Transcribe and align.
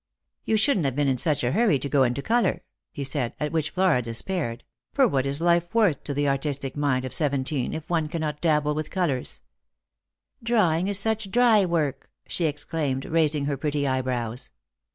"You 0.45 0.57
shouldn't 0.57 0.85
have 0.85 0.95
been 0.95 1.07
in 1.07 1.19
such 1.19 1.43
a 1.43 1.51
hurry 1.51 1.77
to 1.77 1.87
go 1.87 2.01
into 2.01 2.23
colour," 2.23 2.63
he 2.91 3.03
said, 3.03 3.35
at 3.39 3.51
which 3.51 3.69
Flora 3.69 4.01
despaired; 4.01 4.63
for 4.91 5.07
what 5.07 5.27
is 5.27 5.39
life 5.41 5.75
worth 5.75 6.03
to 6.05 6.13
the 6.15 6.27
artistic 6.27 6.75
mind 6.75 7.05
of 7.05 7.13
seventeen 7.13 7.71
if 7.71 7.87
one 7.87 8.07
cannot 8.09 8.41
dabble 8.41 8.73
with 8.73 8.89
colours 8.89 9.41
P" 10.39 10.45
Drawing 10.47 10.87
is 10.87 10.97
such 10.97 11.29
dry 11.29 11.65
work," 11.65 12.09
she 12.25 12.45
exclaimed, 12.45 13.05
raising 13.05 13.45
her 13.45 13.57
pretty 13.57 13.87
eyebrows. 13.87 14.49